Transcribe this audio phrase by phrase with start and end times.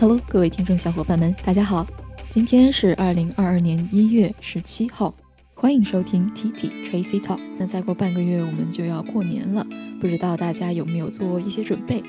[0.00, 1.86] Hello，各位听众小伙伴们，大家好。
[2.30, 5.12] 今天是二零二二年一月十七号，
[5.52, 7.38] 欢迎收听 T T Tracy Talk。
[7.58, 9.66] 那再过半个月我们就要过年了，
[10.00, 12.02] 不知道大家有没有做一些准备？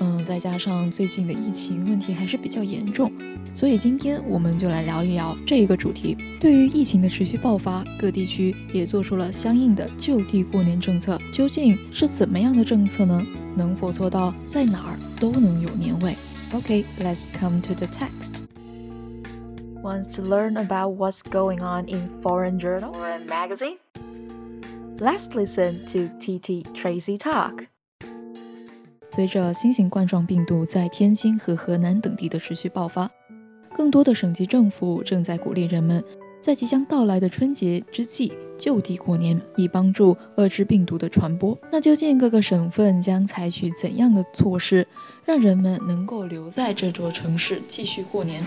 [0.00, 3.10] 嗯，再加上最近的疫情问题还是比较严重，
[3.54, 6.18] 所以今天我们就来聊一聊这一个主题。
[6.38, 11.18] 对于疫情的持续爆发，各地区也做出了相应的就地过年政策。
[11.32, 13.26] 究竟是怎么样的政策呢？
[13.56, 16.14] 能否做到在哪儿都能有年味
[16.53, 18.43] ？Okay, let's come to the text.
[19.81, 23.77] Wants to learn about what's going on in foreign journal or magazine?
[24.99, 27.67] Let's listen to TT Tracy talk.
[29.09, 33.11] 随着新型冠状病毒在天津和河南等地的持续爆发，
[33.75, 36.03] 更多的省级政府正在鼓励人们
[36.41, 41.56] 在即将到来的春节之际 就地过年，以帮助遏制病毒的传播。
[41.70, 44.86] 那究竟各个省份将采取怎样的措施，
[45.24, 48.44] 让人们能够留在这座城市继续过年？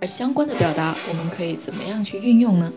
[0.00, 2.72] 而相关的表达，我们可以怎么样去运用呢？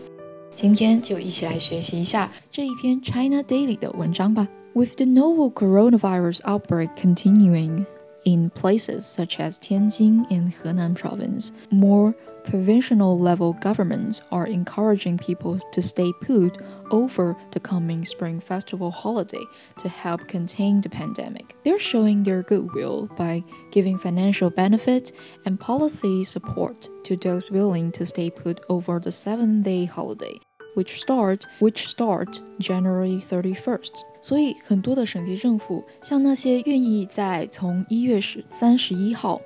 [0.54, 4.48] 今天就一起来学习一下这一篇 China Daily 的文章吧。
[4.74, 7.84] With the novel coronavirus outbreak continuing
[8.24, 15.59] in places such as Tianjin and Henan province, more provincial level governments are encouraging people
[15.73, 16.57] to stay put
[16.91, 19.43] over the coming Spring Festival holiday
[19.79, 21.55] to help contain the pandemic.
[21.63, 25.11] They're showing their goodwill by giving financial benefit
[25.45, 30.39] and policy support to those willing to stay put over the seven day holiday
[30.75, 33.91] which start which start January thirty first。
[34.21, 39.41] 所以很多的省级政府，像那些愿意在从一月十三十一号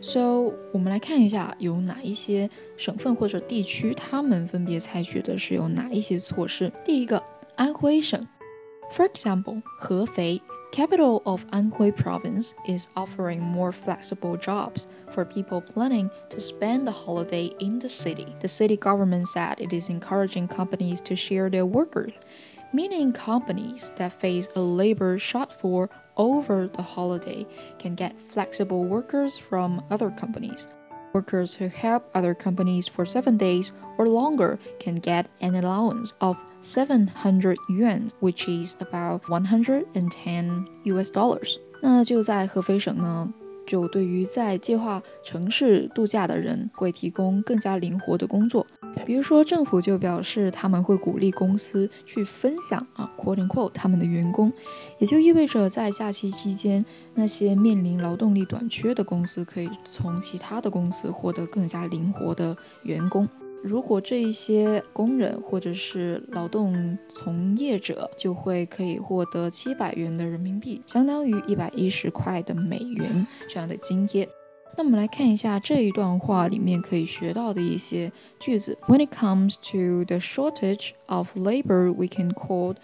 [0.00, 6.72] ，so 我们来看一下有哪一些省份或者地区，他们分别采取的是有哪一些措施。
[6.84, 7.22] 第一个，
[7.56, 8.26] 安徽省，
[8.90, 10.40] for example，合肥。
[10.72, 17.50] Capital of Anhui province is offering more flexible jobs for people planning to spend the holiday
[17.60, 18.26] in the city.
[18.40, 22.20] The city government said it is encouraging companies to share their workers,
[22.74, 27.46] meaning companies that face a labor shortfall over the holiday
[27.78, 30.66] can get flexible workers from other companies.
[31.12, 36.36] Workers who help other companies for seven days or longer can get an allowance of
[36.60, 41.58] 700 yuan, which is about 110 US dollars.
[41.82, 43.32] 那就在合肥省呢，
[43.71, 48.67] 就对于在计划城市度假的人会提供更加灵活的工作。
[49.05, 54.51] 比如说，政府就表示他们会鼓励公司去分享啊，quote unquote 他们的员工，
[54.99, 56.83] 也就意味着在假期期间，
[57.13, 62.53] 那些面临劳动力短缺的公司可以从其他的公司获得更加灵活的
[62.83, 63.25] 员工。
[63.62, 74.28] 如果这一些工人或者是劳动从业者就会可以获得七百元的人民币，相当于一百一十块的美元这样的津贴。
[74.76, 78.76] 那我们来看一下这一段话里面可以学到的一些句子。
[78.86, 82.76] When it comes to the shortage of labor, we can call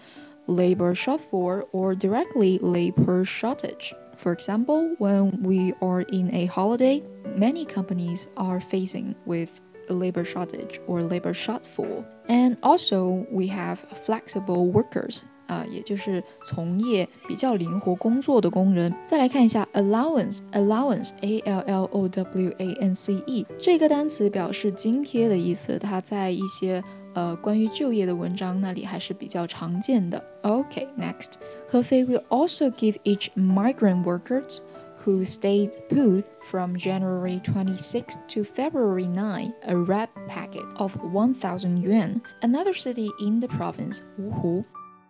[0.47, 3.93] labor shortfall or directly labor shortage.
[4.17, 7.03] For example, when we are in a holiday,
[7.37, 12.05] many companies are facing with a labor shortage or labor shortfall.
[12.27, 18.95] And also, we have flexible workers 啊，也就是从业比较灵活工作的工人。
[19.05, 26.81] 再来看一下 allowance，allowance，a l l o w a n c e 这个单词表示津贴的意思，它在一些
[27.13, 30.23] 呃关于就业的文章那里还是比较常见的。
[30.43, 31.33] OK，next，
[31.67, 34.59] 合肥 will also give each migrant workers
[34.98, 42.20] who stayed put from January 26 to February 9 a wrap packet of 1,000 yuan.
[42.42, 44.64] Another city in the province, Wuhu,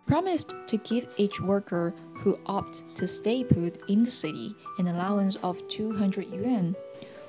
[0.05, 5.35] promised to give each worker who opts to stay put in the city an allowance
[5.43, 6.75] of 200 yuan.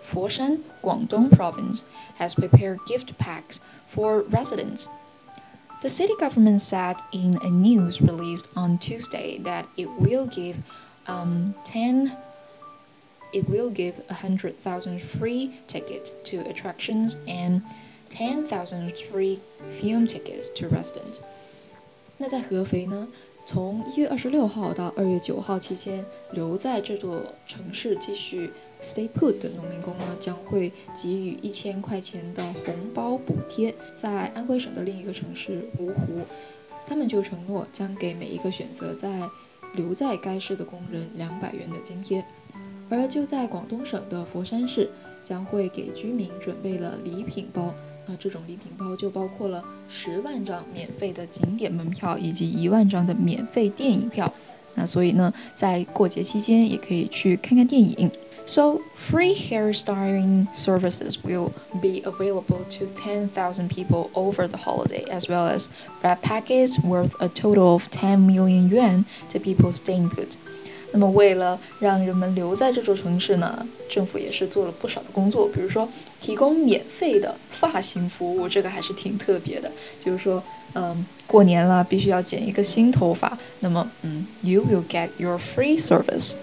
[0.03, 1.85] Foshan, Guangdong province,
[2.17, 4.89] has prepared gift packs for residents.
[5.83, 10.57] The city government said in a news released on Tuesday that it will give
[11.07, 12.17] um, 10
[13.32, 17.62] it will give 100,000 free tickets to attractions and
[18.11, 19.38] 10,000 free
[19.69, 21.21] film tickets to residents.
[22.19, 23.09] 那在合肥呢，
[23.47, 28.50] 从一月二十六号到二月九号期间，留在这座城市继续
[28.82, 33.75] stay put 的农民工呢，将会给予一千块钱的红包补贴。
[33.97, 36.21] 在安徽省的另一个城市芜湖，
[36.87, 39.29] 他们就承诺将给每一个选择在
[39.75, 42.25] 留在该市的工人两百元的津贴。
[42.89, 44.89] 而就在广东省的佛山市，
[45.24, 47.74] 将会给居民准备了礼品包。
[48.07, 54.31] 那这种礼品包就包括了十万张免费的景点门票以及一万张的免费电影票。
[54.75, 58.12] 那所以呢，在过节期间也可以去看看电影。
[58.48, 61.50] So, free hairstyling services will
[61.81, 65.66] be available to 10,000 people over the holiday, as well as
[66.04, 70.38] red packets worth a total of 10 million yuan to people staying put.
[70.92, 75.88] 那么，为了让人们留在这座城市呢，政府也是做了不少的工作，比如说
[76.22, 79.69] 提供免费的发型服务，这个还是挺特别的。
[80.00, 80.42] 就是说，
[80.74, 86.33] 嗯，过年了必须要剪一个新头发，那么，嗯，you will get your free service.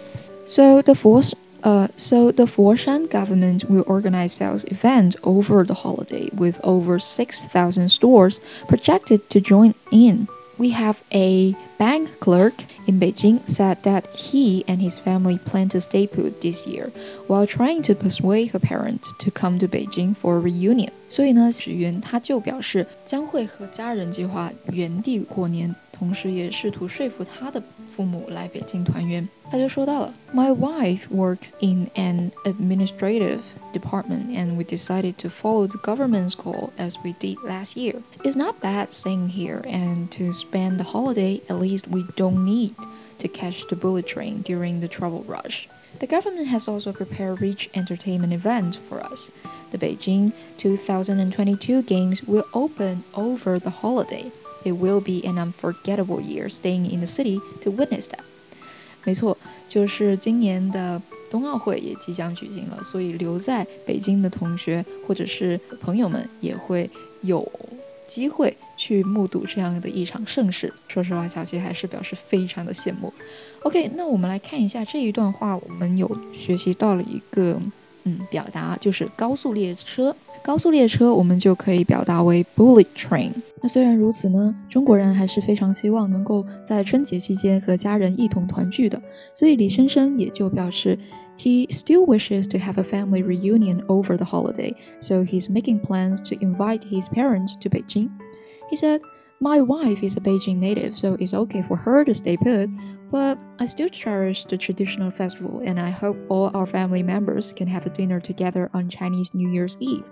[0.44, 1.32] So the fourth
[1.62, 7.88] uh, so the Foshan government will organize sales event over the holiday with over 6,000
[7.88, 10.26] stores projected to join in.
[10.58, 12.54] We have a bank clerk
[12.86, 16.92] in Beijing said that he and his family plan to stay put this year
[17.26, 20.90] while trying to persuade her parents to come to Beijing for a reunion.
[21.08, 25.74] 所以呢，史源他就表示将会和家人计划原地过年。
[25.90, 29.28] 同时也试图说服他的 父母来北京团圆。
[29.50, 33.40] 他就说到了，My wife works in an administrative
[33.74, 37.96] department, and we decided to follow the government's call as we did last year.
[38.24, 42.74] It's not bad staying here, and to spend the holiday, at least we don't need
[43.18, 45.68] to catch the bullet train during the travel rush.
[45.98, 49.30] The government has also prepared rich entertainment events for us.
[49.70, 54.32] The Beijing 2022 Games will open over the holiday.
[54.63, 58.19] It will be an unforgettable year staying in the city to witness that.
[59.03, 59.37] 没错，
[59.67, 61.01] 就是今年的
[61.31, 66.89] 冬奥会也即将举行了，所以留在北京的同学或者是朋友们也会
[67.21, 67.49] 有
[68.07, 70.73] 机会去目睹这样的一场盛事。
[70.87, 73.13] 说实话，小七还是表示非常的羡慕。
[73.63, 77.59] OK，那我们来看一下这一段话，我们有学习到了一个
[78.06, 80.14] 嗯表达，就是高速列车。
[80.42, 83.30] 高速列车我们就可以表达为 bullet train。
[83.62, 89.00] 那虽然如此呢，中国人还是非常希望能够在春节期间和家人一同团聚的，
[89.34, 90.98] 所以李生生也就表示，
[91.38, 96.34] he still wishes to have a family reunion over the holiday, so he's making plans to
[96.44, 98.10] invite his parents to Beijing.
[98.68, 99.00] He said.
[99.38, 102.70] My wife is a Beijing native, so it's okay for her to stay put,
[103.10, 107.66] but I still cherish the traditional festival and I hope all our family members can
[107.68, 110.04] have a dinner together on Chinese New Year's Eve.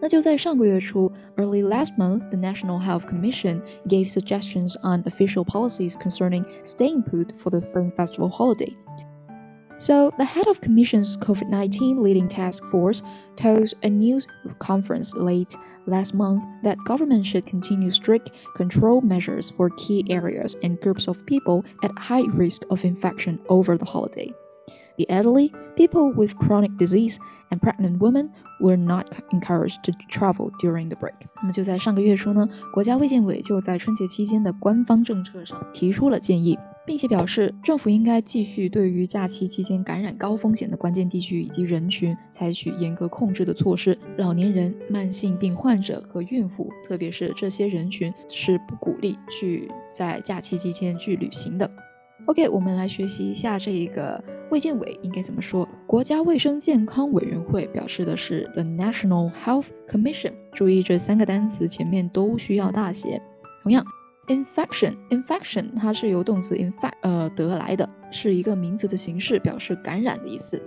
[0.00, 7.36] 那就在上个月初，early last month, the National Health Commission gave suggestions on official policies concerning staying put
[7.36, 8.74] for the Spring Festival holiday.
[9.78, 13.02] So, the head of Commission's COVID 19 leading task force
[13.36, 14.24] told a news
[14.60, 20.80] conference late last month that government should continue strict control measures for key areas and
[20.80, 24.32] groups of people at high risk of infection over the holiday.
[24.96, 27.18] The elderly, people with chronic disease,
[27.50, 31.14] and pregnant women were not encouraged to travel during the break。
[31.42, 43.97] 那么就在上个月初呢，国家卫健委就在春节期间的官方政策上提出了建议， 并且表示政府应该继续对于假期期间感染高风险的关键地区以及人群采取严格控制的措施。
[44.17, 51.69] 老年人、慢性病患者和孕妇，特别是这些人群是不鼓励去在假期期间去旅行的。
[52.25, 55.67] OK，我们来学习一下这一个卫健委应该怎么说。
[55.87, 60.33] 国家卫生健康委员会表示的是 The National Health Commission。
[60.53, 63.21] 注意这三个单词前面都需要大写。
[63.63, 63.83] 同样
[64.29, 70.63] ，infection，infection 它是由动词 infect 呃得来的，是一个名词的形式，表示感染的意思。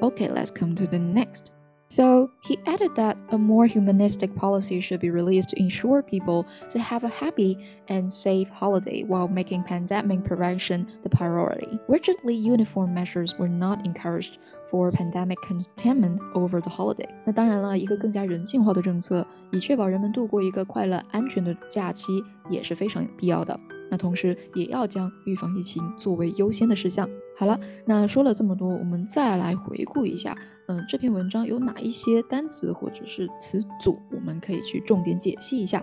[0.00, 1.46] OK，let's come to the next。
[1.89, 7.03] So he added that a more humanistic policy should be released to ensure people to have
[7.03, 7.55] a happy
[7.87, 11.77] and safe holiday while making pandemic prevention the priority.
[11.87, 14.39] Rigidly uniform measures were not encouraged
[14.71, 17.07] for pandemic containment over the holiday.
[17.25, 23.59] 那当然了，一个更加人性化的政策，以确保人们度过一个快乐、安全的假期，也是非常必要的。
[23.91, 27.07] 那同时也要将预防疫情作为优先的事项。
[27.38, 35.80] 好了，那说了这么多，我们再来回顾一下，嗯，这篇文章有哪一些单词或者是词组，我们可以去重点解析一下。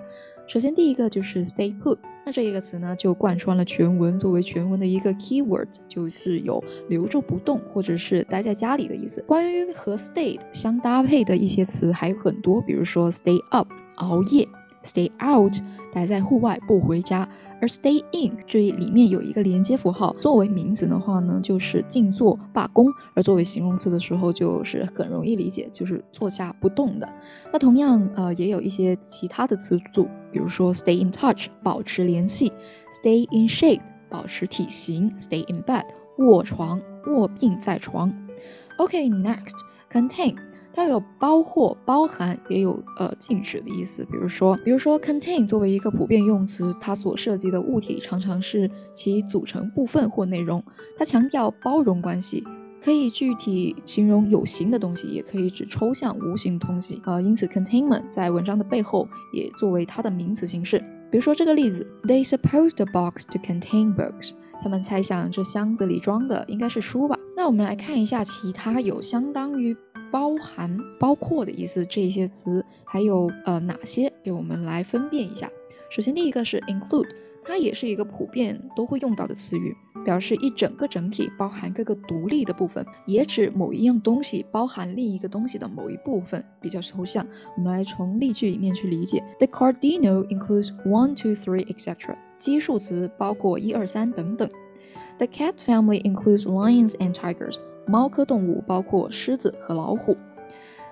[0.47, 9.23] 首先，第一个就是 stay put，那这一个词呢，就贯穿了全文，作为全文的一个 keyword，就是有留住不动或者是待在家里的意思。
[9.25, 14.45] 关于和 stay 相搭配的一些词还有很多，比如说 stay up，熬夜
[14.83, 15.53] ；stay out，
[15.93, 17.27] 待在户外不回家。
[17.61, 27.07] 而 stay in 这里面有一个连接符号，作为名词的话呢，就是静坐、罢工；而作为形容词的时候，就是很容易理解，就是坐下不动的。
[27.51, 32.51] 那同样，呃，也有一些其他的词组，比如说 stay in touch 保持联系
[33.01, 35.85] ，stay in shape 保持体型，stay in bed
[36.17, 38.13] 卧床卧病在床。
[38.77, 40.35] OK，next，contain。
[40.75, 44.03] 它有包括、包含，也有呃禁止的意思。
[44.11, 50.61] 比如说，比如说，contain 作为一个普遍用词，它所涉及的物体常常是其组成部分或内容。
[50.97, 52.43] 它强调包容关系
[52.83, 57.01] 可以具体形容有形的东西，也可以指抽象无形的东西。
[57.05, 60.77] 呃，因此 containment 在文章的背后也作为它的名词形式。
[61.09, 64.31] 比如说这个例子，They supposed the box to contain books。
[64.61, 67.17] 他们猜想这箱子里装的应该是书吧。
[67.37, 69.75] 那我们来看一下其他有相当于
[70.15, 75.51] 包含、包括的意思这些词，还有呃哪些，给我们来分辨一下。
[75.91, 77.09] 首先，第一个是 include，
[77.43, 87.27] 它也是一个普遍都会用到的词语，表示一整个整体，包含各个独立的部分，也指某一样东西包含另一个东西的某一部分，比较抽象。
[87.57, 92.15] 我们来从例句里面去理解：The cardinal includes one, two, three, etc.
[92.39, 94.49] 基数词包括一二三等等。
[95.17, 97.57] The cat family includes lions and tigers.
[97.87, 100.15] 猫科动物包括狮子和老虎。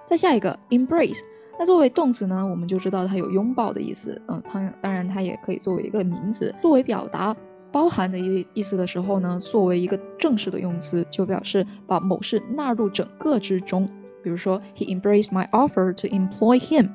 [0.05, 1.19] 再下一个 embrace，
[1.57, 4.21] 那作为动词呢，我们就知道它有拥抱的意思。
[4.27, 7.35] 嗯，它当然它也可以作为一个名词，作为表达
[7.71, 13.89] 包含的意意思的时候呢，作为一个正式的用词，就表示把某事纳入整个之中。
[14.21, 16.89] 比如说，He embraced my offer to employ him。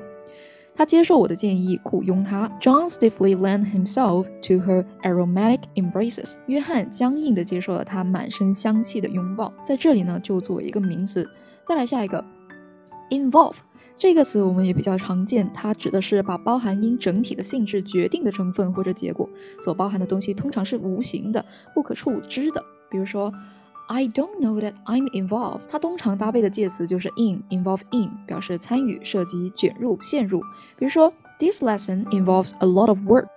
[0.78, 2.49] 他接受我的建议，雇佣他。
[2.61, 6.35] John stiffly lent himself to her aromatic embraces。
[6.47, 9.52] 约翰僵硬地接受了她满身香气的拥抱。
[9.64, 11.28] 在这里呢，就作为一个名词。
[11.66, 12.25] 再来下一个
[13.11, 13.56] ，involve
[13.97, 19.28] 这个词我们也比较常见，它指的是把包含因整体的性质决定的成分或者结果
[19.61, 21.44] 所包含的东西，通常是无形的、
[21.75, 22.62] 不可触知的。
[22.88, 23.32] 比如说。
[23.88, 25.62] I don't know that I'm involved。
[25.68, 30.40] 它通常搭配的介词就是 in，involve in，表示参与、涉及、卷入、陷入。
[30.76, 33.28] 比如说，This lesson involves a lot of work。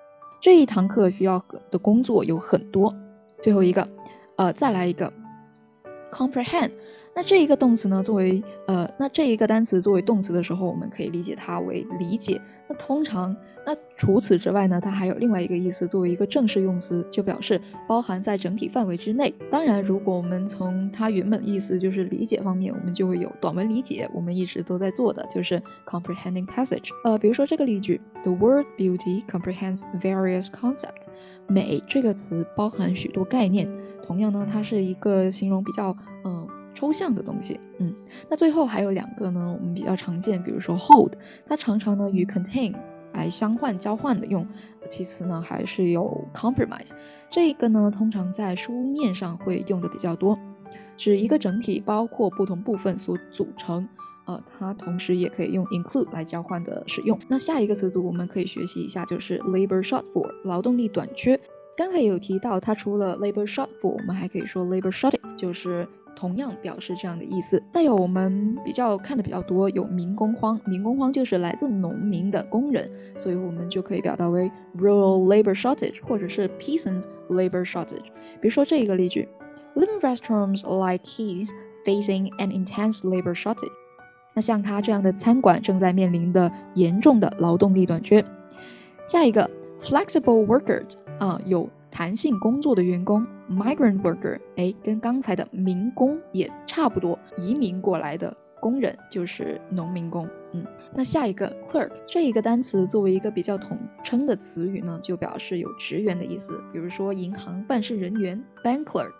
[0.42, 2.94] 这一堂课需要的工作有很多。
[3.42, 3.88] 最后一个，
[4.36, 5.12] 呃，再来一个
[6.12, 6.72] ，comprehend。
[7.14, 12.42] 那这一个动词呢，作为呃，那这一个单词作为动词的时候，我们可以理解它为理解。
[12.70, 19.34] 那通常，那除此之外呢，它还有另外一个意思，作为一个正式用词，就表示包含在整体范围之内。
[19.50, 26.90] 当然，如果我们从它原本意思就是理解方面，我们就会有短文理解，我们一直都在做的就是 comprehending passage。
[27.04, 31.10] 呃，比如说这个例句，The word beauty comprehends various concept。
[31.48, 33.70] 美这个词包含许多概念。
[34.02, 36.41] 同样呢，它是一个形容比较嗯。
[36.74, 37.94] 抽象的东西，嗯，
[38.30, 41.14] 那最后还有两个呢，我们比较常见，比如说 hold，
[41.46, 42.74] 它常常呢与 contain
[43.14, 44.48] 来相换交换的用。
[44.88, 46.90] 其次呢，还是有 compromise，
[47.30, 50.38] 这个呢通常在书面上会用的比较多，
[50.98, 53.88] 指一个整体包括不同部分所组成。
[54.26, 57.18] 呃，它同时也可以用 include 来交换的使用。
[57.28, 61.40] 那下一个词组我们可以学习一下，就是 labor shortfall，劳动力短缺。
[61.76, 65.88] 刚才也有提到，它除了 labor shortfall，我们还可以说 labor shortage，就是。
[66.16, 67.62] 同样表示这样的意思。
[67.72, 78.06] 再有我们比较看的比较多，有民工荒，民工荒就是来自农民的工人，所以我们就可以表达为 rural labor shortage，或者是 peasant labor shortage。
[78.40, 79.28] 比如说这一个例句
[79.76, 81.50] ，Living restaurants like his
[81.86, 83.72] facing an intense labor shortage。
[84.34, 88.24] 那像他这样的餐馆正在面临的严重的劳动力短缺。
[89.06, 89.50] 下一个
[89.82, 93.28] flexible workers 啊，有弹性工作的员工。
[93.50, 100.26] migrant worker，哎，跟刚才的民工也差不多，移民过来的工人就是农民工。
[100.54, 106.64] 嗯，那下一个 clerk 这一个单词作为一个比较统称的词语呢，就表示有职员的意思。
[106.72, 109.12] 比如说银行办事人员 bank clerk，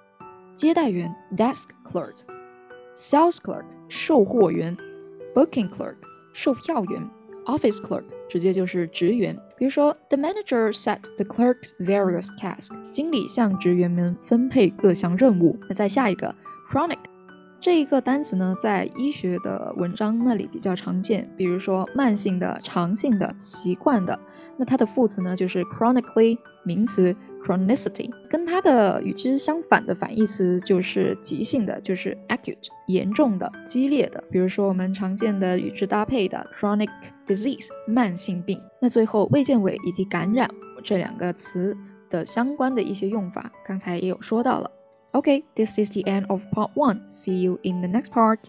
[0.56, 4.78] 接待员 desk clerk，sales clerk 售货员
[5.36, 5.96] ，booking clerk
[6.34, 7.10] 售票员
[7.46, 9.38] ，office clerk 直接就是职员。
[9.58, 12.70] 比如说，the manager set the clerks various tasks。
[12.90, 15.60] 经理向职员们分配各项任务。
[15.68, 16.34] 那再下一个
[16.70, 17.00] ，chronic，
[17.60, 21.30] 这一个单词呢，在医学的文章那里比较常见。
[21.36, 24.18] 比如说，慢性的、长性的、习惯的。
[24.56, 27.14] 那它的副词呢，就是 chronically，名词
[27.46, 34.24] chronicity，跟的与之相反的反义词就是急性的，就是 acute，严重的、激烈的。
[34.32, 36.90] 比如说我们常见的与之搭配的 chronic
[37.28, 38.60] disease，慢性病。
[38.80, 40.50] 那最后卫健委以及感染
[40.84, 41.76] 这两个词
[42.10, 44.72] 的相关的一些用法，刚才也有说到了。
[45.12, 47.06] OK，this is the end of part one.
[47.08, 48.40] See you in the next part.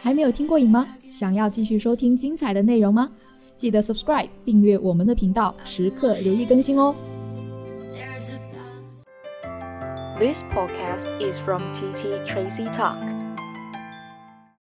[0.00, 0.88] 还没有听过瘾吗？
[1.12, 3.08] 想要继续收听精彩的内容吗？
[3.56, 6.92] 记得 subscribe 订阅我们的频道，时刻留意更新哦。
[10.22, 13.21] This podcast is from TT Tracy Talk.